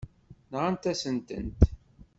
[0.51, 1.59] Nɣant-asent-tent.